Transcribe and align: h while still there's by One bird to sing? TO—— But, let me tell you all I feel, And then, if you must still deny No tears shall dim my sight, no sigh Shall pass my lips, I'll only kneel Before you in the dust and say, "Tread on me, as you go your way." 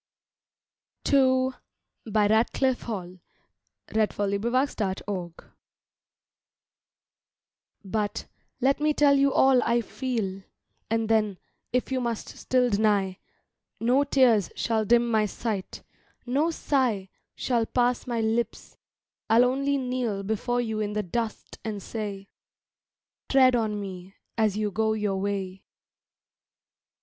h 1.05 1.11
while 1.13 1.53
still 1.53 1.53
there's 2.05 2.11
by 2.11 2.25
One 2.61 3.19
bird 3.93 4.09
to 4.09 4.63
sing? 4.65 4.93
TO—— 4.95 5.51
But, 7.85 8.25
let 8.59 8.79
me 8.79 8.93
tell 8.95 9.13
you 9.15 9.31
all 9.31 9.61
I 9.61 9.81
feel, 9.81 10.41
And 10.89 11.07
then, 11.07 11.37
if 11.71 11.91
you 11.91 12.01
must 12.01 12.29
still 12.29 12.71
deny 12.71 13.19
No 13.79 14.03
tears 14.03 14.49
shall 14.55 14.85
dim 14.85 15.07
my 15.11 15.27
sight, 15.27 15.83
no 16.25 16.49
sigh 16.49 17.09
Shall 17.35 17.67
pass 17.67 18.07
my 18.07 18.21
lips, 18.21 18.77
I'll 19.29 19.45
only 19.45 19.77
kneel 19.77 20.23
Before 20.23 20.61
you 20.61 20.79
in 20.79 20.93
the 20.93 21.03
dust 21.03 21.59
and 21.63 21.79
say, 21.79 22.27
"Tread 23.29 23.55
on 23.55 23.79
me, 23.79 24.15
as 24.35 24.57
you 24.57 24.71
go 24.71 24.93
your 24.93 25.17
way." 25.17 25.63